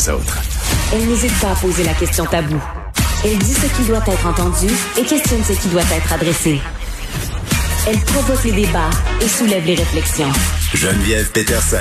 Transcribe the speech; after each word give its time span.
les 0.00 0.08
autres. 0.10 0.38
Elle 0.92 1.06
n'hésite 1.06 1.38
pas 1.40 1.50
à 1.50 1.54
poser 1.54 1.84
la 1.84 1.92
question 1.92 2.24
taboue. 2.24 2.62
Elle 3.24 3.38
dit 3.38 3.52
ce 3.52 3.66
qui 3.76 3.86
doit 3.86 4.02
être 4.06 4.26
entendu 4.26 4.72
et 4.98 5.02
questionne 5.02 5.42
ce 5.44 5.52
qui 5.52 5.68
doit 5.68 5.82
être 5.82 6.12
adressé. 6.12 6.58
Elle 7.86 7.98
provoque 7.98 8.42
les 8.44 8.52
débats 8.52 8.90
et 9.20 9.28
soulève 9.28 9.64
les 9.66 9.74
réflexions. 9.74 10.30
Geneviève 10.74 11.30
Peterson. 11.32 11.76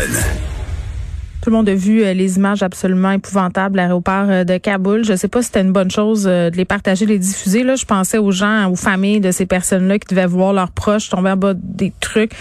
Tout 1.41 1.49
le 1.49 1.55
monde 1.55 1.69
a 1.69 1.75
vu 1.75 2.03
euh, 2.03 2.13
les 2.13 2.35
images 2.35 2.63
absolument 2.63 3.11
épouvantables 3.11 3.79
à 3.79 3.83
l'aéroport 3.83 4.25
euh, 4.27 4.43
de 4.43 4.57
Kaboul. 4.57 5.05
Je 5.05 5.13
ne 5.13 5.17
sais 5.17 5.29
pas 5.29 5.41
si 5.41 5.47
c'était 5.47 5.61
une 5.61 5.71
bonne 5.71 5.91
chose 5.91 6.27
euh, 6.27 6.49
de 6.49 6.57
les 6.57 6.65
partager, 6.65 7.05
de 7.05 7.11
les 7.11 7.19
diffuser. 7.19 7.63
Là, 7.63 7.75
je 7.75 7.85
pensais 7.85 8.17
aux 8.17 8.31
gens, 8.31 8.69
aux 8.69 8.75
familles 8.75 9.21
de 9.21 9.31
ces 9.31 9.45
personnes-là 9.45 9.99
qui 9.99 10.13
devaient 10.13 10.27
voir 10.27 10.51
leurs 10.51 10.71
proches 10.71 11.09
tomber 11.09 11.31
en 11.31 11.37
bas 11.37 11.53
des 11.55 11.93
trucs 12.01 12.33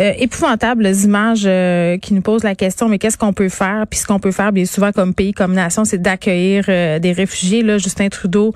euh, 0.00 0.14
épouvantables 0.16 0.86
images 1.04 1.42
euh, 1.44 1.98
qui 1.98 2.14
nous 2.14 2.22
posent 2.22 2.42
la 2.42 2.54
question, 2.54 2.88
mais 2.88 2.98
qu'est-ce 2.98 3.18
qu'on 3.18 3.34
peut 3.34 3.50
faire? 3.50 3.84
Puis 3.86 4.00
ce 4.00 4.06
qu'on 4.06 4.18
peut 4.18 4.32
faire, 4.32 4.50
bien 4.50 4.64
souvent, 4.64 4.92
comme 4.92 5.12
pays, 5.12 5.32
comme 5.32 5.52
nation, 5.52 5.84
c'est 5.84 6.00
d'accueillir 6.00 6.64
euh, 6.68 6.98
des 6.98 7.12
réfugiés. 7.12 7.62
Là, 7.62 7.76
Justin 7.76 8.08
Trudeau 8.08 8.54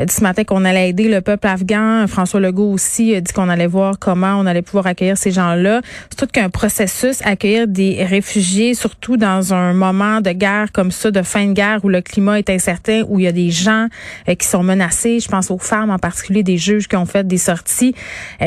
a 0.00 0.06
dit 0.06 0.12
ce 0.12 0.22
matin 0.22 0.42
qu'on 0.42 0.64
allait 0.64 0.88
aider 0.88 1.08
le 1.08 1.20
peuple 1.20 1.46
afghan. 1.46 2.06
François 2.08 2.40
Legault 2.40 2.72
aussi 2.72 3.14
a 3.14 3.20
dit 3.20 3.32
qu'on 3.32 3.48
allait 3.48 3.68
voir 3.68 4.00
comment 4.00 4.34
on 4.34 4.46
allait 4.46 4.62
pouvoir 4.62 4.88
accueillir 4.88 5.16
ces 5.16 5.30
gens-là. 5.30 5.80
C'est 6.10 6.16
tout 6.16 6.26
qu'un 6.26 6.50
processus, 6.50 7.20
accueillir 7.24 7.68
des 7.68 8.02
réfugiés, 8.02 8.74
surtout 8.74 9.16
dans 9.16 9.54
un 9.54 9.72
moment 9.74 10.20
de 10.20 10.32
guerre 10.32 10.72
comme 10.72 10.90
ça, 10.90 11.12
de 11.12 11.22
fin 11.22 11.46
de 11.46 11.52
guerre, 11.52 11.84
où 11.84 11.88
le 11.88 12.00
climat 12.00 12.40
est 12.40 12.50
incertain, 12.50 13.04
où 13.08 13.20
il 13.20 13.26
y 13.26 13.28
a 13.28 13.32
des 13.32 13.50
gens 13.50 13.86
qui 14.26 14.46
sont 14.46 14.64
menacés. 14.64 15.20
Je 15.20 15.28
pense 15.28 15.52
aux 15.52 15.58
femmes, 15.58 15.90
en 15.90 15.98
particulier 15.98 16.42
des 16.42 16.56
juges 16.56 16.88
qui 16.88 16.96
ont 16.96 17.06
fait 17.06 17.26
des 17.26 17.38
sorties. 17.38 17.94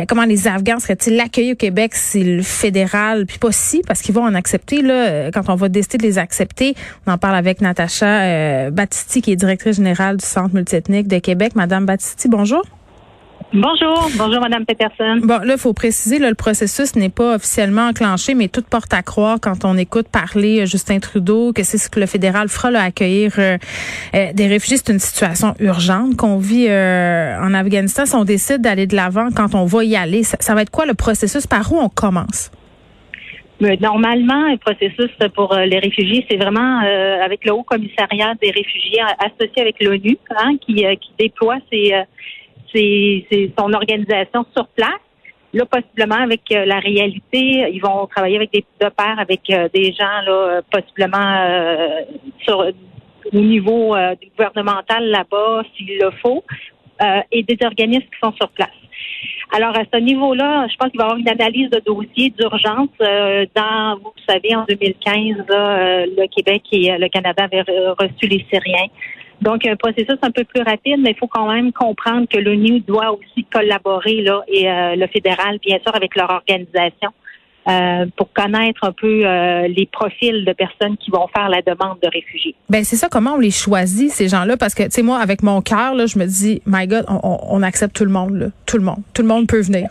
comment 0.09 0.25
les 0.25 0.47
Afghans 0.47 0.79
seraient-ils 0.79 1.19
accueillis 1.21 1.53
au 1.53 1.55
Québec 1.55 1.95
fédéral, 2.41 3.25
puis 3.25 3.37
pas 3.37 3.51
si, 3.51 3.81
parce 3.85 4.01
qu'ils 4.01 4.15
vont 4.15 4.23
en 4.23 4.33
accepter. 4.33 4.81
Là, 4.81 5.31
quand 5.31 5.49
on 5.49 5.55
va 5.55 5.69
décider 5.69 5.97
de 5.97 6.03
les 6.03 6.17
accepter, 6.17 6.75
on 7.05 7.11
en 7.11 7.17
parle 7.17 7.35
avec 7.35 7.61
Natacha 7.61 8.21
euh, 8.21 8.71
Battisti, 8.71 9.21
qui 9.21 9.31
est 9.31 9.35
directrice 9.35 9.77
générale 9.77 10.17
du 10.17 10.25
Centre 10.25 10.55
multiethnique 10.55 11.07
de 11.07 11.19
Québec. 11.19 11.55
Madame 11.55 11.85
Battisti, 11.85 12.27
bonjour. 12.27 12.63
Bonjour, 13.55 14.09
bonjour 14.17 14.41
Madame 14.41 14.65
Peterson. 14.65 15.19
Bon, 15.21 15.37
là, 15.37 15.53
il 15.53 15.59
faut 15.59 15.73
préciser, 15.73 16.17
là, 16.17 16.29
le 16.29 16.35
processus 16.35 16.95
n'est 16.95 17.09
pas 17.09 17.35
officiellement 17.35 17.89
enclenché, 17.89 18.33
mais 18.33 18.47
tout 18.47 18.63
porte 18.67 18.91
à 18.95 19.03
croire 19.03 19.37
quand 19.39 19.63
on 19.63 19.77
écoute 19.77 20.07
parler 20.11 20.61
euh, 20.61 20.65
Justin 20.65 20.97
Trudeau 20.97 21.53
que 21.53 21.61
c'est 21.61 21.77
ce 21.77 21.87
que 21.87 21.99
le 21.99 22.07
fédéral 22.07 22.49
fera, 22.49 22.71
là, 22.71 22.81
accueillir 22.81 23.33
euh, 23.37 23.57
des 24.11 24.47
réfugiés. 24.47 24.77
C'est 24.77 24.91
une 24.91 24.97
situation 24.97 25.53
urgente 25.59 26.17
qu'on 26.17 26.37
vit 26.37 26.67
en 26.67 27.53
Afghanistan. 27.53 28.07
Si 28.07 28.15
on 28.15 28.23
décide 28.23 28.61
d'aller 28.61 28.87
de 28.87 28.95
l'avant, 28.95 29.29
quand 29.29 29.53
on 29.53 29.65
va 29.65 29.83
y 29.83 29.95
aller, 29.95 30.23
ça, 30.23 30.55
va 30.55 30.63
être 30.63 30.71
quoi 30.71 30.87
le 30.87 30.95
processus? 30.95 31.45
Par 31.45 31.71
où 31.71 31.77
on 31.77 31.89
commence? 31.89 32.51
Normalement, 33.61 34.49
le 34.49 34.57
processus 34.57 35.11
pour 35.35 35.55
les 35.55 35.77
réfugiés, 35.77 36.25
c'est 36.29 36.37
vraiment 36.37 36.79
avec 37.23 37.45
le 37.45 37.53
Haut 37.53 37.63
Commissariat 37.63 38.33
des 38.41 38.49
réfugiés 38.49 38.99
associé 39.19 39.61
avec 39.61 39.81
l'ONU 39.81 40.17
hein, 40.35 40.57
qui, 40.65 40.73
qui 40.73 41.11
déploie 41.19 41.59
ses 42.73 43.25
c'est 43.31 43.51
son 43.57 43.71
organisation 43.73 44.45
sur 44.55 44.67
place. 44.69 44.99
Là, 45.53 45.65
possiblement 45.67 46.23
avec 46.23 46.41
euh, 46.51 46.65
la 46.65 46.79
réalité, 46.79 47.69
ils 47.71 47.79
vont 47.79 48.07
travailler 48.07 48.37
avec 48.37 48.51
des 48.51 48.65
de 48.81 48.89
pairs, 48.89 49.19
avec 49.19 49.41
euh, 49.51 49.69
des 49.71 49.93
gens 49.93 50.21
là, 50.25 50.61
possiblement 50.71 51.17
euh, 51.17 52.01
sur 52.43 52.65
au 53.31 53.39
niveau 53.39 53.95
gouvernemental 54.35 55.05
là-bas, 55.07 55.63
s'il 55.75 55.97
le 55.97 56.11
faut, 56.21 56.43
et 57.31 57.41
des 57.43 57.57
organismes 57.65 58.03
qui 58.03 58.19
sont 58.21 58.33
sur 58.33 58.49
place. 58.49 58.67
Alors, 59.55 59.75
à 59.77 59.83
ce 59.91 59.97
niveau-là, 59.97 60.67
je 60.69 60.75
pense 60.75 60.89
qu'il 60.89 60.99
va 60.99 61.05
y 61.05 61.07
avoir 61.07 61.17
une 61.17 61.29
analyse 61.29 61.69
de 61.69 61.79
dossier 61.85 62.31
d'urgence. 62.31 62.89
dans, 62.99 63.97
vous 64.03 64.13
savez, 64.27 64.53
en 64.53 64.65
2015, 64.65 65.45
le 65.47 66.27
Québec 66.27 66.63
et 66.73 66.97
le 66.97 67.07
Canada 67.07 67.45
avaient 67.45 67.61
reçu 67.61 68.27
les 68.27 68.45
Syriens. 68.51 68.89
Donc, 69.41 69.65
un 69.65 69.75
processus 69.75 70.17
un 70.21 70.31
peu 70.31 70.43
plus 70.43 70.61
rapide, 70.61 70.99
mais 70.99 71.11
il 71.11 71.17
faut 71.17 71.27
quand 71.27 71.51
même 71.51 71.71
comprendre 71.73 72.27
que 72.29 72.37
l'ONU 72.37 72.79
doit 72.81 73.11
aussi 73.11 73.45
collaborer, 73.51 74.21
là, 74.21 74.41
et 74.47 74.69
euh, 74.69 74.95
le 74.95 75.07
fédéral, 75.07 75.59
bien 75.59 75.79
sûr, 75.83 75.95
avec 75.95 76.15
leur 76.15 76.29
organisation. 76.29 77.11
Euh, 77.65 78.07
pour 78.17 78.33
connaître 78.33 78.83
un 78.83 78.91
peu 78.91 79.25
euh, 79.25 79.69
les 79.69 79.85
profils 79.85 80.43
de 80.43 80.51
personnes 80.51 80.97
qui 80.97 81.09
vont 81.09 81.27
faire 81.33 81.47
la 81.47 81.61
demande 81.61 81.97
de 82.03 82.09
réfugiés. 82.11 82.55
Ben 82.69 82.83
c'est 82.83 82.97
ça. 82.97 83.07
Comment 83.07 83.35
on 83.35 83.39
les 83.39 83.51
choisit 83.51 84.11
ces 84.11 84.27
gens-là? 84.27 84.57
Parce 84.57 84.73
que 84.73 84.83
tu 84.83 84.91
sais 84.91 85.01
moi, 85.01 85.19
avec 85.19 85.43
mon 85.43 85.61
cœur, 85.61 85.95
là, 85.95 86.05
je 86.05 86.19
me 86.19 86.25
dis, 86.25 86.61
my 86.65 86.87
God, 86.87 87.05
on, 87.07 87.63
accepte 87.63 87.95
tout 87.95 88.03
le 88.03 88.11
monde, 88.11 88.35
là. 88.35 88.47
tout 88.65 88.77
le 88.77 88.83
monde, 88.83 88.99
tout 89.13 89.21
le 89.21 89.29
monde 89.29 89.47
peut 89.47 89.61
venir. 89.61 89.87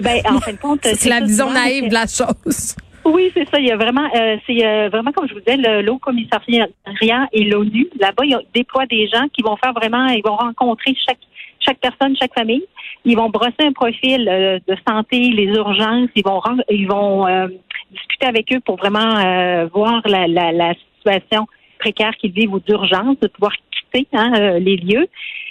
Ben 0.00 0.22
en 0.30 0.40
fin 0.40 0.52
de 0.52 0.56
compte, 0.56 0.80
c'est 0.94 1.10
la 1.10 1.20
vision 1.20 1.50
naïve 1.50 1.88
de 1.88 1.94
la 1.94 2.06
chose. 2.06 2.74
Oui, 3.12 3.30
c'est 3.34 3.48
ça. 3.48 3.58
Il 3.58 3.66
y 3.66 3.70
a 3.70 3.76
vraiment, 3.76 4.06
euh, 4.14 4.36
c'est 4.46 4.64
euh, 4.64 4.88
vraiment 4.90 5.12
comme 5.12 5.26
je 5.28 5.34
vous 5.34 5.40
disais, 5.40 5.56
le, 5.56 5.98
Commissariat 5.98 6.68
et 7.32 7.44
l'ONU. 7.44 7.88
Là-bas, 7.98 8.24
ils 8.24 8.38
déploient 8.54 8.86
des 8.86 9.08
gens 9.08 9.26
qui 9.32 9.42
vont 9.42 9.56
faire 9.56 9.72
vraiment, 9.72 10.06
ils 10.08 10.22
vont 10.24 10.36
rencontrer 10.36 10.94
chaque 11.06 11.18
chaque 11.60 11.78
personne, 11.78 12.16
chaque 12.16 12.34
famille. 12.34 12.64
Ils 13.04 13.16
vont 13.16 13.30
brosser 13.30 13.64
un 13.64 13.72
profil 13.72 14.28
euh, 14.28 14.58
de 14.66 14.76
santé, 14.86 15.18
les 15.18 15.46
urgences. 15.46 16.10
Ils 16.14 16.24
vont 16.24 16.40
ils 16.70 16.86
vont 16.86 17.26
discuter 17.90 18.26
avec 18.26 18.52
eux 18.52 18.60
pour 18.60 18.76
vraiment 18.76 19.66
voir 19.72 20.02
la, 20.04 20.28
la, 20.28 20.52
la 20.52 20.74
situation 20.98 21.46
précaire 21.78 22.14
qu'ils 22.16 22.32
vivent 22.32 22.52
ou 22.52 22.60
d'urgence, 22.60 23.18
de 23.20 23.28
pouvoir 23.28 23.52
quitter 23.70 24.06
hein, 24.12 24.58
les 24.58 24.76
lieux. 24.76 25.08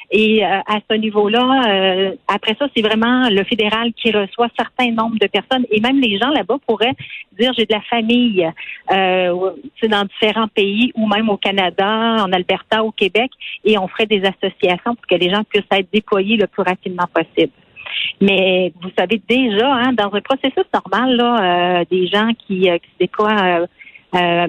Et 0.10 0.44
euh, 0.44 0.60
à 0.66 0.80
ce 0.90 0.96
niveau-là, 0.96 1.64
euh, 1.68 2.16
après 2.30 2.56
ça, 2.58 2.68
c'est 2.74 2.82
vraiment 2.82 3.30
le 3.30 3.44
fédéral 3.44 3.92
qui 3.94 4.12
reçoit 4.12 4.48
certains 4.58 4.92
nombres 4.92 5.18
de 5.20 5.28
personnes. 5.28 5.66
Et 5.70 5.82
même 5.82 6.00
les 6.00 6.18
gens 6.18 6.30
là-bas 6.30 6.58
pourraient 6.66 6.96
dire 7.38 7.52
j'ai 7.58 7.66
de 7.66 7.74
la 7.74 7.82
famille 7.82 8.50
euh, 8.92 9.52
dans 9.84 10.06
différents 10.06 10.48
pays 10.48 10.94
ou 10.96 11.08
même 11.08 11.30
au 11.30 11.36
Canada, 11.36 12.24
en 12.24 12.32
Alberta, 12.32 12.84
au 12.86 12.92
Québec, 12.92 13.32
et 13.66 13.78
on 13.78 13.88
ferait 13.90 14.06
des 14.06 14.24
associations 14.24 14.96
pour 14.96 15.08
que 15.10 15.16
les 15.16 15.30
gens 15.30 15.44
puissent 15.44 15.64
être 15.72 15.92
déployés 15.92 16.38
le 16.38 16.48
plus 16.48 16.64
rapidement 16.64 17.08
possible. 17.14 17.52
Mais 18.22 18.72
vous 18.82 18.90
savez 18.98 19.22
déjà, 19.28 19.74
hein, 19.74 19.94
dans 19.94 20.14
un 20.14 20.22
processus 20.22 20.66
normal, 20.74 21.18
là, 21.18 21.82
euh, 21.82 21.86
des 21.92 22.08
gens 22.08 22.30
qui, 22.48 22.62
qui 22.62 22.68
se 22.68 22.98
déploient 23.00 23.68
euh, 24.16 24.48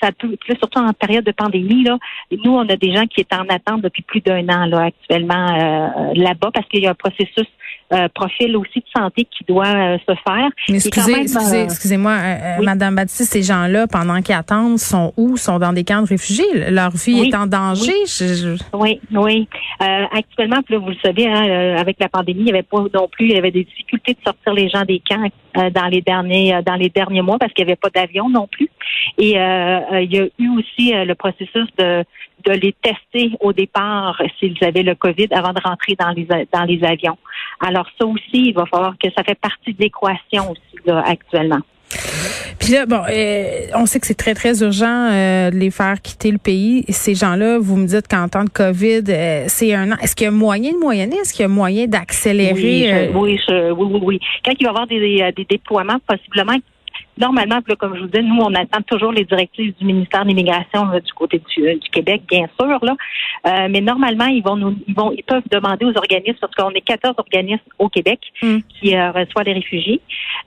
ça 0.00 0.10
surtout 0.58 0.78
en 0.78 0.92
période 0.92 1.24
de 1.24 1.32
pandémie, 1.32 1.84
là, 1.84 1.98
nous, 2.44 2.52
on 2.52 2.68
a 2.68 2.76
des 2.76 2.94
gens 2.94 3.06
qui 3.06 3.20
étaient 3.20 3.36
en 3.36 3.46
attente 3.48 3.82
depuis 3.82 4.02
plus 4.02 4.20
d'un 4.20 4.48
an 4.48 4.66
là, 4.66 4.86
actuellement 4.86 5.34
euh, 5.34 6.12
là-bas 6.14 6.50
parce 6.52 6.66
qu'il 6.68 6.82
y 6.82 6.86
a 6.86 6.90
un 6.90 6.94
processus 6.94 7.46
euh, 7.92 8.08
profil 8.14 8.54
aussi 8.56 8.80
de 8.80 8.84
santé 8.94 9.24
qui 9.24 9.44
doit 9.44 9.66
euh, 9.66 9.98
se 10.06 10.14
faire. 10.26 10.48
excusez, 10.68 11.20
excusez, 11.20 11.62
excusez-moi, 11.62 12.16
Madame 12.62 12.96
Baptiste, 12.96 13.32
ces 13.32 13.42
gens-là, 13.42 13.86
pendant 13.86 14.20
qu'ils 14.20 14.34
attendent, 14.34 14.78
sont 14.78 15.12
où? 15.16 15.36
Sont 15.36 15.58
dans 15.58 15.72
des 15.72 15.84
camps 15.84 16.02
de 16.02 16.08
réfugiés? 16.08 16.70
Leur 16.70 16.90
vie 16.90 17.28
est 17.28 17.34
en 17.34 17.46
danger? 17.46 17.92
Oui, 18.74 19.00
oui. 19.12 19.48
actuellement, 19.80 20.60
vous 20.68 20.90
le 20.90 20.96
savez, 21.02 21.26
hein, 21.26 21.76
avec 21.78 21.96
la 21.98 22.08
pandémie, 22.08 22.40
il 22.40 22.44
n'y 22.44 22.50
avait 22.50 22.62
pas 22.62 22.84
non 22.92 23.08
plus, 23.08 23.26
il 23.26 23.32
y 23.32 23.38
avait 23.38 23.50
des 23.50 23.64
difficultés 23.64 24.12
de 24.12 24.18
sortir 24.24 24.52
les 24.52 24.68
gens 24.68 24.82
des 24.82 25.00
camps 25.08 25.28
dans 25.54 25.86
les 25.86 26.02
derniers 26.02 26.60
dans 26.64 26.74
les 26.74 26.88
derniers 26.88 27.22
mois 27.22 27.38
parce 27.38 27.52
qu'il 27.52 27.64
n'y 27.64 27.72
avait 27.72 27.76
pas 27.76 27.90
d'avion 27.90 28.28
non 28.28 28.46
plus. 28.46 28.68
Et 29.16 29.38
euh, 29.38 29.80
il 29.92 30.12
y 30.12 30.18
a 30.18 30.26
eu 30.38 30.48
aussi 30.58 30.94
euh, 30.94 31.04
le 31.04 31.14
processus 31.14 31.66
de, 31.78 32.04
de 32.44 32.52
les 32.52 32.74
tester 32.82 33.30
au 33.40 33.52
départ 33.52 34.20
s'ils 34.38 34.56
avaient 34.62 34.82
le 34.82 34.94
COVID 34.94 35.28
avant 35.32 35.52
de 35.52 35.60
rentrer 35.62 35.94
dans 35.98 36.10
les 36.10 36.26
dans 36.52 36.64
les 36.64 36.82
avions. 36.84 37.18
Alors 37.60 37.86
ça 37.98 38.06
aussi, 38.06 38.48
il 38.48 38.54
va 38.54 38.66
falloir 38.66 38.94
que 39.02 39.08
ça 39.16 39.24
fait 39.24 39.38
partie 39.38 39.72
de 39.72 39.82
l'équation 39.82 40.50
aussi 40.50 40.86
là, 40.86 41.02
actuellement. 41.06 41.60
Puis 42.60 42.74
là, 42.74 42.84
bon, 42.84 43.00
euh, 43.08 43.66
on 43.74 43.86
sait 43.86 43.98
que 43.98 44.06
c'est 44.06 44.14
très, 44.14 44.34
très 44.34 44.62
urgent 44.62 45.08
de 45.10 45.56
les 45.56 45.70
faire 45.70 46.02
quitter 46.02 46.30
le 46.30 46.36
pays. 46.36 46.84
Ces 46.90 47.14
gens-là, 47.14 47.58
vous 47.58 47.76
me 47.76 47.86
dites 47.86 48.06
qu'en 48.08 48.28
temps 48.28 48.44
de 48.44 48.50
COVID, 48.50 49.04
c'est 49.46 49.74
un 49.74 49.92
an. 49.92 49.96
Est-ce 50.02 50.14
qu'il 50.14 50.26
y 50.26 50.28
a 50.28 50.30
moyen 50.30 50.72
de 50.72 50.78
moyenner? 50.78 51.16
Est-ce 51.16 51.32
qu'il 51.32 51.44
y 51.44 51.46
a 51.46 51.48
moyen 51.48 51.86
d'accélérer? 51.86 53.10
Oui, 53.14 53.38
oui, 53.38 53.40
oui, 53.72 54.00
oui, 54.02 54.20
Quand 54.44 54.52
il 54.58 54.66
va 54.66 54.70
y 54.70 54.74
avoir 54.74 54.86
des, 54.86 55.32
des 55.34 55.46
déploiements, 55.48 55.98
possiblement 56.06 56.58
normalement, 57.18 57.60
comme 57.78 57.96
je 57.96 58.02
vous 58.02 58.08
dis, 58.08 58.22
nous, 58.22 58.40
on 58.40 58.54
attend 58.54 58.82
toujours 58.82 59.12
les 59.12 59.24
directives 59.24 59.74
du 59.78 59.84
ministère 59.84 60.22
de 60.22 60.28
l'Immigration 60.28 60.86
du 61.04 61.12
côté 61.12 61.40
euh, 61.58 61.74
du, 61.74 61.88
Québec, 61.90 62.22
bien 62.28 62.46
sûr. 62.60 62.78
Là. 62.82 62.96
Euh, 63.46 63.68
mais 63.70 63.80
normalement, 63.80 64.26
ils 64.26 64.42
vont 64.42 64.56
nous, 64.56 64.76
ils 64.86 64.94
vont, 64.94 65.12
ils 65.12 65.24
peuvent 65.24 65.42
demander 65.50 65.84
aux 65.84 65.96
organismes, 65.96 66.38
parce 66.40 66.54
qu'on 66.54 66.70
est 66.70 66.80
14 66.80 67.14
organismes 67.18 67.62
au 67.78 67.88
Québec 67.88 68.20
mm. 68.42 68.58
qui 68.68 68.96
euh, 68.96 69.10
reçoivent 69.10 69.46
les 69.46 69.54
réfugiés. 69.54 70.00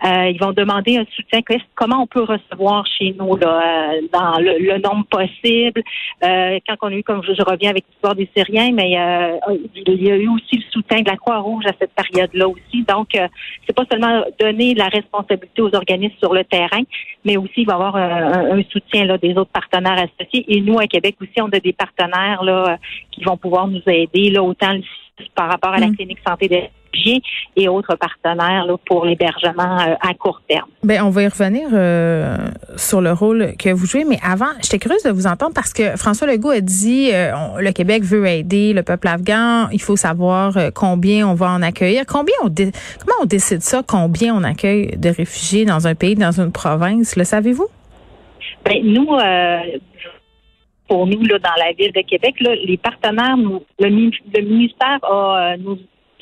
ils 0.04 0.38
vont 0.40 0.54
demander 0.54 0.98
un 0.98 1.06
soutien. 1.16 1.42
Comment 1.76 2.04
on 2.04 2.08
peut 2.08 2.24
recevoir 2.24 2.86
chez 2.98 3.16
nous 3.18 3.36
là, 3.36 3.94
dans 4.14 4.40
le, 4.40 4.78
nombre 4.80 5.06
possible? 5.06 5.84
quand 6.22 6.76
on 6.84 6.88
a 6.88 6.94
eu, 6.94 7.04
comme 7.04 7.24
je, 7.24 7.42
reviens 7.44 7.72
avec 7.72 7.86
l'histoire 7.90 8.16
des 8.16 8.30
Syriens, 8.36 8.72
mais 8.74 8.92
il 9.76 10.04
y 10.04 10.12
a 10.12 10.16
eu 10.16 10.28
aussi 10.30 10.58
le 10.58 10.72
soutien 10.72 11.02
de 11.02 11.10
la 11.10 11.18
Croix-Rouge 11.18 11.66
à 11.66 11.74
cette 11.80 11.94
période-là 11.94 12.48
aussi. 12.48 12.84
Donc, 12.88 13.10
c'est 13.12 13.76
pas 13.76 13.86
seulement 13.92 14.24
donner 14.40 14.74
la 14.74 14.88
responsabilité 14.88 15.62
aux 15.62 15.76
organismes 15.76 16.18
sur 16.20 16.34
le 16.34 16.44
terrain 16.44 16.61
mais 17.26 17.38
aussi 17.38 17.62
il 17.62 17.66
va 17.66 17.74
y 17.74 17.76
avoir 17.76 17.96
euh, 17.96 18.56
un, 18.58 18.64
soutien 18.64 19.06
là, 19.06 19.18
des 19.18 19.34
autres 19.36 19.52
partenaires 19.52 19.98
associés. 19.98 20.46
Et 20.48 20.62
nous, 20.62 20.80
à 20.80 20.88
Québec 20.88 21.16
aussi, 21.22 21.42
on 21.42 21.50
a 21.50 21.60
des 21.60 21.74
partenaires 21.74 22.44
là, 22.44 22.78
qui 23.12 23.24
vont 23.24 23.38
pouvoir 23.38 23.68
nous 23.68 23.82
aider, 23.88 24.30
là, 24.30 24.44
autant 24.44 24.74
par 25.36 25.50
rapport 25.50 25.74
à 25.74 25.80
la 25.80 25.88
mm. 25.88 25.96
clinique 25.96 26.20
santé 26.26 26.48
des 26.48 26.70
réfugiés 26.94 27.22
et 27.56 27.68
autres 27.68 27.96
partenaires 27.96 28.66
là, 28.66 28.76
pour 28.86 29.06
l'hébergement 29.06 29.80
euh, 29.80 29.96
à 30.02 30.14
court 30.14 30.42
terme. 30.48 30.70
Ben, 30.84 31.04
on 31.04 31.10
va 31.10 31.24
y 31.24 31.28
revenir 31.28 31.70
euh, 31.74 32.38
sur 32.78 33.02
le 33.02 33.12
rôle 33.12 33.54
que 33.58 33.70
vous 33.70 33.86
jouez, 33.86 34.04
mais 34.04 34.20
avant, 34.24 34.52
j'étais 34.62 34.80
curieuse 34.80 35.04
de 35.04 35.12
vous 35.12 35.28
entendre 35.28 35.54
parce 35.54 35.74
que 35.74 35.98
François 35.98 36.28
Legault 36.28 36.52
a 36.52 36.62
dit 36.62 37.10
euh, 37.14 37.32
le 37.60 37.72
Québec 37.72 38.04
veut 38.04 38.26
aider 38.26 38.74
le 38.74 38.84
peuple 38.84 39.08
afghan, 39.08 39.68
il 39.72 39.82
faut 39.82 39.96
savoir 39.96 40.58
combien 40.74 41.28
on 41.28 41.34
va 41.34 41.50
en 41.50 41.62
accueillir. 41.62 42.06
Combien 42.08 42.36
on 42.44 42.50
comment 42.50 43.18
on 43.22 43.26
décide 43.26 43.62
ça, 43.62 43.82
combien 43.86 44.36
on 44.36 44.44
accueille 44.44 44.98
de 44.98 45.10
réfugiés 45.10 45.66
dans 45.66 45.88
un 45.88 45.96
pays, 45.96 46.16
dans 46.16 46.40
une 46.40 46.52
province, 46.52 47.16
le 47.16 47.24
savez-vous? 47.24 47.68
Ben, 48.66 48.84
nous, 48.84 49.08
pour 50.88 51.08
nous, 51.08 51.22
là, 51.24 51.40
dans 51.40 51.56
la 51.58 51.72
ville 51.74 51.92
de 51.94 52.02
Québec, 52.02 52.36
là, 52.42 52.54
les 52.56 52.78
partenaires, 52.78 53.38
nous, 53.38 53.64
le, 53.80 53.90
ministère 54.42 55.00
a 55.04 55.56
nous 55.58 55.78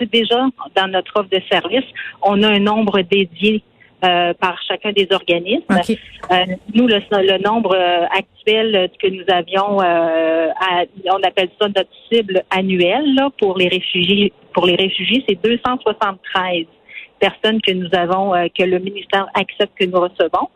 déjà 0.05 0.47
dans 0.75 0.87
notre 0.87 1.19
offre 1.19 1.29
de 1.29 1.41
service, 1.51 1.85
on 2.21 2.43
a 2.43 2.47
un 2.49 2.59
nombre 2.59 3.01
dédié 3.01 3.63
euh, 4.01 4.33
par 4.33 4.57
chacun 4.65 4.93
des 4.93 5.09
organismes. 5.11 5.75
Euh, 6.31 6.45
nous, 6.73 6.87
le, 6.87 7.43
nombre 7.43 7.75
euh, 7.75 8.05
actuel 8.17 8.89
que 8.97 9.09
nous 9.09 9.25
avions, 9.27 9.77
on 9.77 11.23
appelle 11.27 11.49
ça 11.59 11.67
notre 11.67 11.89
cible 12.09 12.41
annuelle 12.49 13.13
là, 13.13 13.29
pour 13.37 13.57
les 13.57 13.67
réfugiés. 13.67 14.31
Pour 14.53 14.65
les 14.67 14.75
réfugiés, 14.75 15.21
c'est 15.27 15.35
273 15.43 16.65
personnes 17.19 17.61
que 17.61 17.73
nous 17.73 17.89
avons, 17.91 18.31
que 18.57 18.63
le 18.63 18.79
ministère 18.79 19.27
accepte 19.33 19.77
que 19.77 19.83
nous 19.83 19.99
recevons. 19.99 20.47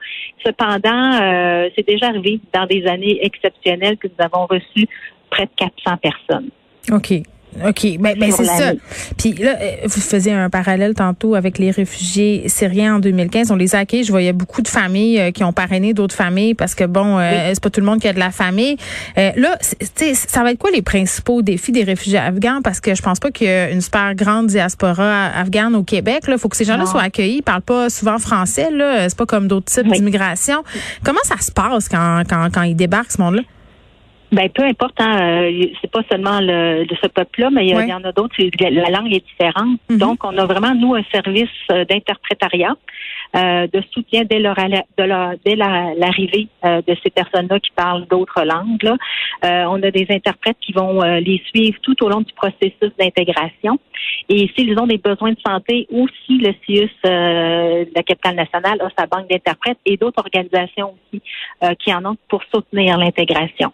Cependant, 0.46 1.70
c'est 1.76 1.86
déjà 1.86 2.08
arrivé 2.08 2.40
dans 2.54 2.66
des 2.66 2.88
années 2.88 3.20
exceptionnelles 3.26 3.98
que 3.98 4.08
nous 4.08 4.24
avons 4.24 4.46
reçu 4.46 4.88
près 5.30 5.48
de 5.48 5.52
400 5.58 5.98
personnes. 5.98 6.50
OK. 6.94 7.24
OK, 7.68 7.98
ben, 8.00 8.18
ben 8.18 8.32
c'est 8.32 8.46
ça. 8.46 8.72
Puis 9.18 9.34
là, 9.34 9.56
euh, 9.62 9.72
vous 9.86 10.02
faisiez 10.02 10.34
un 10.34 10.50
parallèle 10.50 10.94
tantôt 10.94 11.36
avec 11.36 11.58
les 11.58 11.72
réfugiés 11.72 12.44
syriens 12.48 12.96
en 12.96 13.00
2015. 13.00 13.52
On 13.52 13.56
les 13.56 13.76
a 13.76 13.80
accueillis. 13.80 14.04
Je 14.04 14.12
voyais 14.12 14.34
beaucoup 14.34 14.62
de 14.62 14.68
familles 14.68 15.20
euh, 15.20 15.32
qui 15.32 15.44
ont 15.44 15.54
parrainé 15.54 15.94
d'autres 15.94 16.16
familles 16.16 16.54
parce 16.54 16.76
que 16.76 16.84
bon, 16.84 17.20
euh, 17.20 17.50
c'est 17.50 17.62
pas 17.62 17.70
tout 17.70 17.80
le 17.80 17.86
monde 17.86 18.00
qui 18.00 18.08
a 18.08 18.14
de 18.14 18.20
la 18.20 18.32
famille. 18.32 18.78
Euh, 19.18 19.32
là, 19.36 19.58
ça 19.62 20.44
va 20.44 20.52
être 20.52 20.58
quoi 20.58 20.72
les 20.72 20.82
principaux 20.82 21.42
défis 21.42 21.72
des 21.72 21.84
réfugiés 21.84 22.20
afghans? 22.20 22.62
Parce 22.64 22.80
que 22.80 22.96
je 22.96 23.02
pense 23.02 23.20
pas 23.20 23.32
qu'il 23.32 23.48
y 23.48 23.52
a 23.52 23.70
une 23.70 23.82
super 23.82 24.16
grande 24.16 24.48
diaspora 24.48 25.28
afghane 25.28 25.76
au 25.76 25.84
Québec. 25.84 26.28
Là, 26.28 26.38
faut 26.38 26.50
que 26.50 26.58
ces 26.58 26.66
gens-là 26.66 26.86
soient 26.86 27.02
accueillis. 27.02 27.38
Ils 27.38 27.44
parlent 27.44 27.62
pas 27.62 27.90
souvent 27.90 28.18
français. 28.20 28.72
Là, 28.72 29.10
c'est 29.10 29.18
pas 29.18 29.26
comme 29.26 29.48
d'autres 29.48 29.72
types 29.72 29.92
d'immigration. 29.92 30.64
Comment 31.04 31.20
ça 31.24 31.38
se 31.40 31.52
passe 31.52 31.90
quand 31.90 32.24
quand 32.28 32.50
quand 32.54 32.64
ils 32.64 32.76
débarquent 32.76 33.12
ce 33.12 33.22
monde-là? 33.22 33.44
Ben 34.34 34.50
peu 34.50 34.64
importe, 34.64 35.00
hein, 35.00 35.44
euh, 35.44 35.68
c'est 35.82 35.92
pas 35.92 36.02
seulement 36.10 36.40
le, 36.40 36.86
de 36.86 36.96
ce 37.02 37.08
peuple-là, 37.08 37.50
mais 37.52 37.68
il 37.68 37.88
y, 37.88 37.94
en 37.94 38.04
a 38.04 38.12
d'autres. 38.12 38.36
La 38.60 38.90
langue 38.90 39.14
est 39.14 39.26
différente. 39.26 39.80
Mhm. 39.90 39.98
Donc, 39.98 40.24
on 40.24 40.36
a 40.38 40.46
vraiment 40.46 40.74
nous 40.74 40.96
un 40.96 41.04
service 41.12 41.50
euh, 41.72 41.86
d'interprétariat, 41.86 42.76
euh, 43.36 43.68
de 43.68 43.84
soutien 43.92 44.24
dès 44.24 44.40
leur, 44.40 44.56
de 44.56 45.04
leur, 45.04 45.34
dès 45.46 45.56
l'arrivée 45.56 46.48
de 46.64 46.96
ces 47.04 47.10
personnes-là 47.10 47.60
qui 47.60 47.72
parlent 47.76 48.08
d'autres 48.08 48.44
langues. 48.44 48.82
Là. 48.84 49.68
on 49.70 49.82
a 49.84 49.92
des 49.92 50.08
interprètes 50.10 50.58
qui 50.62 50.72
vont 50.72 51.02
les 51.02 51.42
suivre 51.48 51.78
tout 51.82 52.04
au 52.04 52.10
long 52.10 52.22
du 52.22 52.34
processus 52.34 52.92
d'intégration. 53.00 53.80
Et 54.30 54.50
s'ils 54.56 54.78
ont 54.80 54.88
des 54.88 54.98
besoins 54.98 55.32
de 55.32 55.40
santé, 55.46 55.88
aussi 55.92 56.38
le 56.38 56.54
CIUS, 56.66 56.90
la 57.04 58.04
capitale 58.04 58.36
nationale, 58.36 58.82
a 58.82 58.90
sa 58.98 59.08
banque 59.08 59.30
d'interprètes 59.30 59.80
et 59.86 59.98
d'autres 59.98 60.20
organisations 60.20 60.94
aussi 60.94 61.22
qui 61.80 61.94
en 61.94 62.06
ont 62.06 62.18
pour 62.30 62.44
soutenir 62.54 62.98
l'intégration. 62.98 63.72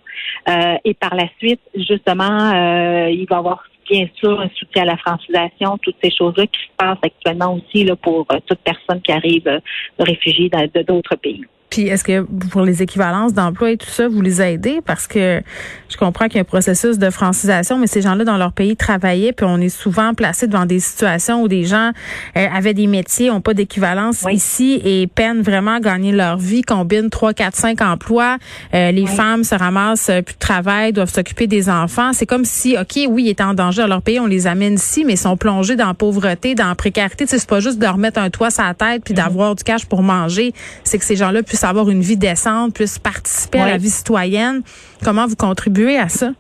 Euh, 0.50 0.78
et 0.84 0.94
par 0.94 1.16
la 1.16 1.28
suite, 1.38 1.62
justement, 1.76 2.52
euh, 2.54 3.10
il 3.10 3.26
va 3.30 3.36
y 3.36 3.40
avoir 3.40 3.64
bien 3.90 4.08
sûr 4.16 4.40
un 4.40 4.50
soutien 4.56 4.84
à 4.84 4.86
la 4.86 4.98
francisation, 4.98 5.78
toutes 5.80 5.98
ces 6.04 6.12
choses-là 6.12 6.48
qui 6.48 6.60
se 6.60 6.76
passent 6.78 6.98
actuellement 7.04 7.56
aussi 7.56 7.84
là, 7.84 7.96
pour 7.96 8.26
euh, 8.32 8.38
toute 8.46 8.60
personne 8.60 9.02
qui 9.02 9.12
arrive 9.12 9.44
de 9.44 10.82
d'autres 10.84 11.16
pays. 11.16 11.46
Puis 11.70 11.88
est-ce 11.88 12.04
que 12.04 12.22
pour 12.50 12.62
les 12.62 12.82
équivalences 12.82 13.34
d'emploi 13.34 13.72
et 13.72 13.78
tout 13.78 13.90
ça, 13.90 14.08
vous 14.08 14.22
les 14.22 14.42
aidez? 14.42 14.82
Parce 14.84 15.08
que 15.08 15.42
je 15.88 15.98
comprends 15.98 16.26
qu'il 16.26 16.36
y 16.36 16.38
a 16.40 16.42
un 16.42 16.46
processus 16.46 16.98
de 16.98 17.10
francisation, 17.10 17.78
mais 17.78 17.88
ces 17.88 18.02
gens-là 18.02 18.24
dans 18.24 18.38
leur 18.38 18.54
pays 18.54 18.76
travaillaient, 18.76 19.34
puis 19.34 19.46
on 19.48 19.60
est 19.60 19.70
souvent 19.70 20.14
placé 20.14 20.48
devant 20.48 20.66
des 20.66 20.80
situations 20.80 21.44
où 21.44 21.48
des 21.48 21.66
gens 21.66 21.92
euh, 22.38 22.48
avaient 22.54 22.74
des 22.74 22.88
métiers, 22.88 23.30
ont 23.30 23.42
pas 23.42 23.54
d'équivalence 23.54 24.26
ici 24.32 24.82
et 24.84 25.08
peinent 25.08 25.42
vraiment 25.42 25.76
à 25.76 25.80
gagner 25.80 26.12
leur 26.12 26.38
vie, 26.38 26.62
combinent 26.62 27.10
trois, 27.10 27.34
quatre, 27.34 27.56
cinq 27.56 27.82
emplois. 27.82 28.38
Euh, 28.74 28.92
les 28.92 29.06
femmes 29.06 29.44
se 29.44 29.56
ramassent 29.56 30.10
euh, 30.10 30.22
plus 30.22 30.36
de 30.36 30.40
travail, 30.40 30.94
doivent 30.94 31.14
s'occuper 31.14 31.48
des 31.48 31.70
enfants. 31.70 32.14
C'est 32.14 32.26
comme 32.26 32.46
si, 32.46 32.76
OK, 32.78 33.00
oui, 33.10 33.26
ils 33.26 33.30
étaient 33.30 33.44
en 33.44 33.54
danger 33.54 33.82
dans 33.82 33.88
leur 33.88 34.02
pays, 34.02 34.20
on 34.20 34.26
les 34.26 34.48
amène 34.48 34.76
ici, 34.76 35.04
mais 35.06 35.14
ils 35.14 35.18
sont 35.18 35.38
plongés 35.38 35.76
dans 35.76 35.88
la 35.88 35.94
pauvreté, 35.94 36.56
dans 36.56 36.68
la 36.68 36.76
précarité. 36.76 37.26
c'est 37.28 37.48
pas 37.48 37.60
juste 37.60 37.78
de 37.78 37.84
leur 37.84 37.98
mettre 37.98 38.20
un 38.20 38.30
toit 38.30 38.50
sur 38.50 38.64
la 38.64 38.74
tête 38.74 39.04
puis 39.04 39.14
mm-hmm. 39.14 39.18
d'avoir 39.18 39.56
du 39.56 39.64
cash 39.64 39.86
pour 39.86 40.02
manger. 40.02 40.54
C'est 40.84 40.98
que 40.98 41.06
ces 41.06 41.16
gens-là 41.16 41.44
puissent 41.44 41.59
avoir 41.68 41.90
une 41.90 42.02
vie 42.02 42.18
décente, 42.18 42.74
puissent 42.74 43.00
participer 43.00 43.60
à 43.60 43.68
la 43.68 43.78
vie 43.78 43.90
citoyenne. 43.90 44.62
Comment 45.04 45.28
vous 45.28 45.36
contribuez 45.36 45.98
à 45.98 46.10
ça? 46.10 46.32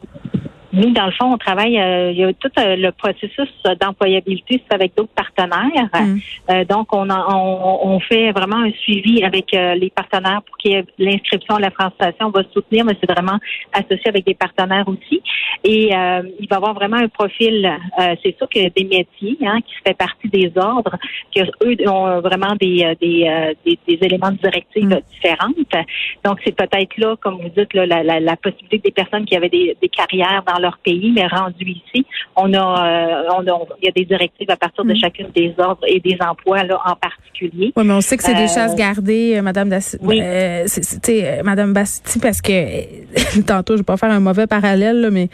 Nous, 0.72 0.92
dans 0.92 1.08
le 1.08 1.12
fond, 1.12 1.34
on 1.34 1.38
travaille, 1.38 1.80
euh, 1.80 2.12
il 2.12 2.18
y 2.18 2.24
a 2.24 2.32
tout 2.34 2.52
euh, 2.60 2.76
le 2.76 2.92
processus 2.92 3.50
d'employabilité 3.82 4.62
avec 4.70 4.96
d'autres 4.96 5.14
partenaires. 5.16 5.90
Mm. 5.94 6.18
Euh, 6.52 6.66
donc, 6.66 6.94
on, 6.94 7.08
on, 7.10 8.00
fait 8.02 8.32
vraiment 8.32 8.58
un 8.58 8.72
suivi 8.72 9.24
avec 9.24 9.52
les 9.52 9.92
partenaires 9.94 10.42
pour 10.44 10.58
qu'il 10.58 10.72
y 10.72 10.76
ait 10.76 10.86
l'inscription 10.98 11.56
à 11.56 11.60
la 11.60 11.72
francisation. 11.72 12.28
On 12.28 12.30
va 12.30 12.44
soutenir, 12.54 12.86
mais 12.86 12.96
c'est 13.00 13.12
vraiment 13.12 13.38
associé 13.74 14.08
avec 14.08 14.26
des 14.26 14.36
partenaires 14.36 14.88
aussi. 14.88 15.22
Et 15.64 15.90
il 15.90 16.48
va 16.50 16.56
y 16.56 16.56
avoir 16.56 16.74
vraiment 16.74 16.98
un 16.98 17.10
profil, 17.10 17.70
c'est 18.24 18.38
sûr 18.38 18.48
que 18.48 18.70
des 18.70 18.84
métiers 18.86 19.38
hein, 19.46 19.60
qui 19.62 19.74
fait 19.86 19.98
partie 19.98 20.30
des 20.30 20.52
ordres, 20.56 20.98
que 21.36 21.42
eux 21.66 21.90
ont 21.90 22.22
vraiment 22.22 22.56
des, 22.60 22.96
des, 23.02 23.56
des, 23.66 23.98
éléments 24.02 24.32
de 24.32 24.38
directive 24.38 24.86
mm. 24.86 25.02
différentes. 25.14 25.56
Donc, 26.24 26.40
c'est 26.46 26.56
peut-être 26.56 26.98
là, 26.98 27.16
comme 27.20 27.42
vous 27.42 27.50
dites, 27.50 27.74
là, 27.74 27.86
la, 27.86 28.20
la, 28.20 28.36
possibilité 28.38 28.78
des 28.78 28.92
personnes 28.92 29.26
qui 29.26 29.36
avaient 29.36 29.50
des, 29.50 29.76
des 29.82 29.90
carrières 29.90 30.44
dans 30.48 30.59
leur 30.60 30.78
pays, 30.80 31.12
mais 31.12 31.28
rendu 31.28 31.66
ici, 31.66 32.06
on 32.36 32.54
a, 32.54 32.58
euh, 32.58 33.24
on 33.38 33.42
a, 33.42 33.66
il 33.82 33.86
y 33.86 33.90
a 33.90 33.92
des 33.92 34.06
directives 34.06 34.50
à 34.50 34.58
partir 34.58 34.86
de 34.86 34.94
mm. 34.94 34.98
chacune 34.98 35.28
des 35.36 35.54
ordres 35.58 35.86
et 35.88 36.00
des 36.00 36.18
emplois 36.20 36.64
là 36.64 36.80
en 36.86 36.96
particulier. 36.96 37.74
Oui, 37.76 37.84
mais 37.84 37.94
on 37.94 38.02
sait 38.02 38.18
que 38.18 38.24
c'est 38.24 38.36
des 38.36 38.44
euh, 38.44 38.54
chasses 38.54 38.76
gardées, 38.76 39.36
euh, 39.38 39.42
Madame 39.42 39.70
oui. 40.02 40.22
Madame 41.44 41.74
Basti, 41.74 42.20
parce 42.20 42.42
que 42.42 43.42
tantôt, 43.46 43.74
je 43.74 43.80
vais 43.80 43.84
pas 43.84 43.98
faire 43.98 44.12
un 44.12 44.20
mauvais 44.20 44.48
parallèle, 44.48 45.10
mais 45.12 45.30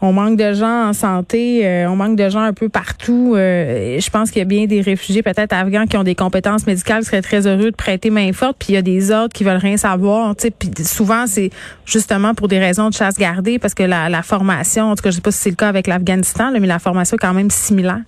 on 0.00 0.12
manque 0.12 0.36
de 0.38 0.52
gens 0.52 0.88
en 0.88 0.92
santé, 0.92 1.86
on 1.88 1.96
manque 1.96 2.16
de 2.16 2.28
gens 2.28 2.40
un 2.40 2.52
peu 2.52 2.68
partout. 2.68 3.34
je 3.34 4.10
pense 4.10 4.30
qu'il 4.30 4.40
y 4.40 4.42
a 4.42 4.46
bien 4.46 4.66
des 4.66 4.80
réfugiés, 4.80 5.22
peut-être 5.22 5.52
afghans, 5.52 5.86
qui 5.86 5.96
ont 5.96 6.04
des 6.04 6.14
compétences 6.14 6.66
médicales, 6.66 7.00
qui 7.00 7.06
seraient 7.06 7.22
très 7.22 7.46
heureux 7.46 7.70
de 7.70 7.76
prêter 7.76 8.10
main 8.10 8.32
forte. 8.32 8.56
Puis 8.58 8.70
il 8.70 8.74
y 8.74 8.78
a 8.78 8.82
des 8.82 9.10
ordres 9.10 9.32
qui 9.32 9.44
veulent 9.44 9.56
rien 9.56 9.76
savoir. 9.76 10.34
Puis 10.36 10.70
souvent, 10.84 11.26
c'est 11.26 11.50
justement 11.84 12.34
pour 12.34 12.48
des 12.48 12.58
raisons 12.58 12.88
de 12.88 12.94
chasse 12.94 13.18
gardée, 13.18 13.58
parce 13.58 13.74
que 13.74 13.82
la, 13.82 14.08
la 14.08 14.22
formation 14.22 14.67
en 14.76 14.94
tout 14.94 15.02
cas, 15.02 15.10
je 15.10 15.16
sais 15.16 15.22
pas 15.22 15.30
si 15.30 15.38
c'est 15.38 15.50
le 15.50 15.56
cas 15.56 15.68
avec 15.68 15.86
l'Afghanistan, 15.86 16.50
mais 16.52 16.66
la 16.66 16.78
formation 16.78 17.16
est 17.16 17.20
quand 17.20 17.34
même 17.34 17.50
similaire. 17.50 18.02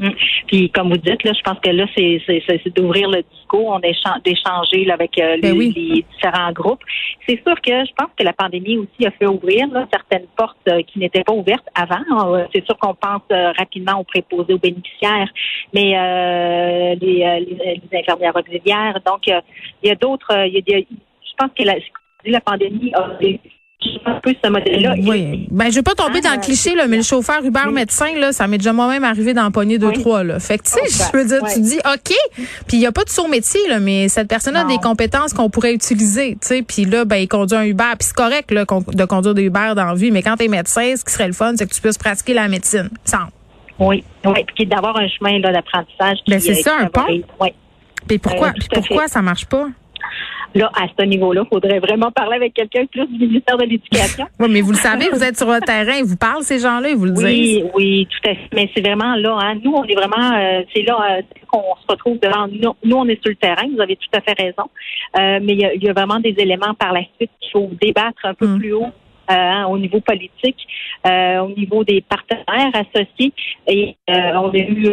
Hum. 0.00 0.14
Puis 0.46 0.70
comme 0.70 0.88
vous 0.88 0.96
dites, 0.96 1.22
là, 1.22 1.32
je 1.32 1.42
pense 1.42 1.58
que 1.60 1.70
là, 1.70 1.86
c'est 1.94 2.74
d'ouvrir 2.74 3.08
le 3.08 3.22
discours, 3.30 3.68
on 3.68 3.78
d'échanger 3.78 4.90
avec 4.90 5.18
euh, 5.18 5.36
ben 5.40 5.56
les, 5.56 6.04
différents 6.10 6.52
groupes. 6.52 6.82
C'est 7.26 7.40
sûr 7.46 7.54
que 7.60 7.70
je 7.70 7.92
pense 7.96 8.08
que 8.16 8.24
la 8.24 8.32
pandémie 8.32 8.78
aussi 8.78 9.06
a 9.06 9.10
fait 9.12 9.26
ouvrir 9.26 9.68
certaines 9.92 10.26
portes 10.36 10.56
euh, 10.68 10.82
qui 10.82 10.98
n'étaient 10.98 11.22
pas 11.22 11.32
ouvertes 11.32 11.66
avant. 11.74 12.34
Euh, 12.34 12.44
c'est 12.54 12.64
sûr 12.64 12.76
qu'on 12.78 12.94
pense 12.94 13.22
rapidement 13.30 14.00
aux 14.00 14.04
préposés 14.04 14.54
aux 14.54 14.58
bénéficiaires, 14.58 15.28
mais 15.72 15.90
les, 17.00 17.58
infirmières 17.92 18.36
auxiliaires. 18.36 18.98
Donc, 19.06 19.26
il 19.26 19.88
y 19.88 19.90
a 19.90 19.94
d'autres. 19.94 20.32
je 20.32 21.34
pense 21.38 21.50
que 21.56 21.64
la, 21.64 21.74
la 22.24 22.40
pandémie 22.40 22.92
a 22.94 23.18
un 24.04 24.20
peu 24.20 24.34
ce 24.42 24.48
modèle-là. 24.48 24.94
Oui. 24.98 25.46
Ben, 25.50 25.70
je 25.70 25.76
vais 25.76 25.82
pas 25.82 25.94
tomber 25.94 26.20
dans 26.20 26.30
le 26.30 26.36
ah, 26.38 26.42
cliché, 26.42 26.74
là, 26.74 26.86
mais 26.86 26.98
le 26.98 27.02
chauffeur 27.02 27.44
Uber 27.44 27.70
médecin, 27.72 28.14
là, 28.18 28.32
ça 28.32 28.46
m'est 28.46 28.58
déjà 28.58 28.72
moi-même 28.72 29.04
arrivé 29.04 29.34
dans 29.34 29.44
le 29.44 29.50
poignet 29.50 29.78
de 29.78 29.90
trois, 29.90 30.24
là. 30.24 30.38
Fait 30.40 30.58
que, 30.58 30.64
tu 30.64 30.70
sais, 30.70 30.80
je 31.12 31.16
veux 31.16 31.24
dire, 31.24 31.40
tu 31.52 31.60
dis, 31.60 31.78
OK. 31.78 32.14
Puis 32.66 32.76
il 32.76 32.80
y 32.80 32.86
a 32.86 32.92
pas 32.92 33.04
de 33.04 33.10
sourd 33.10 33.28
métier, 33.28 33.60
là, 33.68 33.80
mais 33.80 34.08
cette 34.08 34.28
personne 34.28 34.56
a 34.56 34.64
des 34.64 34.78
compétences 34.78 35.32
qu'on 35.32 35.50
pourrait 35.50 35.74
utiliser, 35.74 36.32
tu 36.32 36.48
sais. 36.48 36.62
Puis 36.62 36.84
là, 36.84 37.04
ben, 37.04 37.16
il 37.16 37.28
conduit 37.28 37.56
un 37.56 37.64
Uber. 37.64 37.92
Puis 37.98 38.08
c'est 38.08 38.16
correct, 38.16 38.50
là, 38.50 38.64
de 38.64 39.04
conduire 39.04 39.34
des 39.34 39.44
Uber 39.44 39.72
dans 39.76 39.86
la 39.86 39.94
vie, 39.94 40.10
mais 40.10 40.22
quand 40.22 40.36
tu 40.36 40.44
es 40.44 40.48
médecin, 40.48 40.94
ce 40.96 41.04
qui 41.04 41.12
serait 41.12 41.26
le 41.26 41.32
fun, 41.32 41.54
c'est 41.56 41.68
que 41.68 41.74
tu 41.74 41.80
puisses 41.80 41.98
pratiquer 41.98 42.34
la 42.34 42.48
médecine. 42.48 42.90
Sans. 43.04 43.28
Oui. 43.78 44.04
Oui. 44.24 44.44
Puis 44.54 44.66
d'avoir 44.66 44.96
un 44.96 45.08
chemin, 45.08 45.38
là, 45.40 45.52
d'apprentissage. 45.52 46.18
Ben, 46.28 46.40
c'est 46.40 46.54
ça, 46.54 46.72
un 46.80 46.86
pont. 46.86 47.06
Oui. 47.40 47.52
Puis 48.06 48.18
pourquoi, 48.18 48.48
euh, 48.48 48.52
puis 48.58 48.68
pourquoi 48.72 49.08
ça 49.08 49.22
marche 49.22 49.46
pas? 49.46 49.66
Là, 50.54 50.70
à 50.74 50.86
ce 50.98 51.04
niveau-là, 51.04 51.42
il 51.44 51.48
faudrait 51.48 51.78
vraiment 51.78 52.10
parler 52.10 52.36
avec 52.36 52.54
quelqu'un 52.54 52.84
plus 52.86 53.06
du 53.06 53.26
ministère 53.26 53.56
de 53.56 53.64
l'Éducation. 53.64 54.26
oui, 54.38 54.48
mais 54.50 54.60
vous 54.60 54.72
le 54.72 54.76
savez, 54.76 55.08
vous 55.10 55.22
êtes 55.22 55.36
sur 55.36 55.50
le 55.50 55.60
terrain, 55.60 55.94
ils 55.98 56.04
vous 56.04 56.16
parlent, 56.16 56.42
ces 56.42 56.58
gens-là, 56.58 56.90
ils 56.90 56.96
vous 56.96 57.06
le 57.06 57.12
disent. 57.12 57.24
Oui, 57.24 57.64
oui, 57.74 58.08
tout 58.10 58.30
à 58.30 58.34
fait. 58.34 58.48
Mais 58.54 58.70
c'est 58.74 58.82
vraiment 58.82 59.14
là, 59.16 59.38
hein. 59.40 59.54
nous, 59.64 59.72
on 59.72 59.84
est 59.84 59.94
vraiment, 59.94 60.36
euh, 60.36 60.62
c'est 60.74 60.82
là 60.82 61.18
euh, 61.18 61.22
qu'on 61.50 61.74
se 61.76 61.86
retrouve 61.88 62.18
devant 62.20 62.48
nous. 62.48 62.74
Nous, 62.84 62.96
on 62.96 63.06
est 63.06 63.20
sur 63.22 63.30
le 63.30 63.36
terrain, 63.36 63.66
vous 63.74 63.80
avez 63.80 63.96
tout 63.96 64.08
à 64.12 64.20
fait 64.20 64.34
raison. 64.40 64.64
Euh, 65.18 65.38
mais 65.42 65.54
il 65.54 65.82
y, 65.82 65.88
a, 65.88 65.92
vraiment 65.92 66.20
des 66.20 66.34
éléments 66.38 66.74
par 66.74 66.92
la 66.92 67.00
suite 67.16 67.30
qu'il 67.40 67.50
faut 67.52 67.70
débattre 67.80 68.24
un 68.24 68.34
peu 68.34 68.46
mm. 68.46 68.58
plus 68.58 68.72
haut 68.72 68.92
euh, 69.30 69.64
au 69.64 69.78
niveau 69.78 70.00
politique, 70.00 70.66
euh, 71.06 71.40
au 71.40 71.50
niveau 71.50 71.84
des 71.84 72.00
partenaires 72.00 72.72
associés. 72.74 73.32
Et 73.66 73.96
on 74.08 74.50
a 74.50 74.56
eu, 74.56 74.92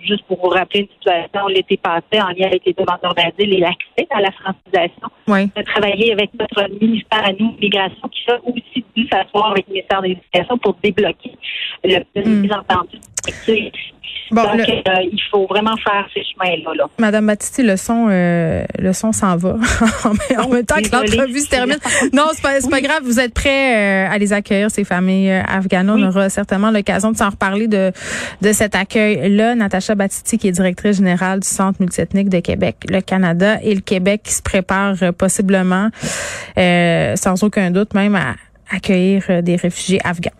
juste 0.00 0.24
pour 0.26 0.40
vous 0.40 0.50
rappeler 0.50 0.80
une 0.80 0.88
situation, 0.88 1.46
l'été 1.48 1.76
passé, 1.76 2.20
en 2.20 2.28
lien 2.28 2.46
avec 2.46 2.64
les 2.66 2.72
demandeurs 2.72 3.14
d'asile 3.14 3.54
et 3.54 3.60
l'accès 3.60 4.06
à 4.10 4.20
la 4.20 4.30
francisation. 4.32 5.08
Oui. 5.28 5.50
On 5.56 5.60
a 5.60 5.64
travaillé 5.64 6.12
avec 6.12 6.30
notre 6.38 6.68
ministère 6.80 7.24
à 7.24 7.32
nous, 7.32 7.56
Migration, 7.60 8.08
qui 8.08 8.30
a 8.30 8.38
aussi 8.44 8.84
dû 8.96 9.08
s'asseoir 9.08 9.52
avec 9.52 9.66
le 9.68 9.74
ministère 9.74 10.02
de 10.02 10.08
l'Éducation 10.08 10.58
pour 10.58 10.76
débloquer 10.82 11.32
le 11.84 11.98
mm. 12.14 12.52
entendu 12.52 12.98
Bon, 14.30 14.42
Donc, 14.42 14.68
euh, 14.68 14.92
il 15.12 15.20
faut 15.30 15.46
vraiment 15.46 15.76
faire 15.76 16.08
ces 16.14 16.22
chemins-là. 16.22 16.86
Madame 16.98 17.26
Batisti, 17.26 17.62
le 17.62 17.76
son, 17.76 18.08
euh, 18.10 18.64
le 18.78 18.92
son 18.92 19.12
s'en 19.12 19.36
va. 19.36 19.50
en 20.04 20.48
même 20.48 20.64
temps 20.64 20.76
que 20.76 20.90
l'entrevue 20.90 21.40
se 21.40 21.48
termine. 21.48 21.78
Non, 22.12 22.28
c'est 22.32 22.42
pas, 22.42 22.58
pas 22.68 22.80
grave. 22.80 23.02
Vous 23.04 23.20
êtes 23.20 23.34
prêts 23.34 24.06
euh, 24.08 24.12
à 24.12 24.18
les 24.18 24.32
accueillir, 24.32 24.70
ces 24.70 24.84
familles 24.84 25.30
afghanes. 25.30 25.90
On 25.90 26.02
aura 26.02 26.30
certainement 26.30 26.70
l'occasion 26.70 27.12
de 27.12 27.16
s'en 27.16 27.30
reparler 27.30 27.68
de, 27.68 27.92
de 28.40 28.52
cet 28.52 28.74
accueil-là. 28.74 29.54
Natacha 29.54 29.94
Batisti, 29.94 30.38
qui 30.38 30.48
est 30.48 30.52
directrice 30.52 30.96
générale 30.96 31.40
du 31.40 31.48
Centre 31.48 31.80
multiethnique 31.80 32.28
de 32.28 32.40
Québec, 32.40 32.76
le 32.88 33.02
Canada 33.02 33.58
et 33.62 33.74
le 33.74 33.82
Québec 33.82 34.22
qui 34.24 34.32
se 34.32 34.42
préparent 34.42 35.12
possiblement, 35.16 35.90
sans 36.56 37.42
aucun 37.42 37.70
doute 37.70 37.94
même, 37.94 38.16
à 38.16 38.34
accueillir 38.70 39.42
des 39.42 39.56
réfugiés 39.56 40.00
afghans. 40.02 40.32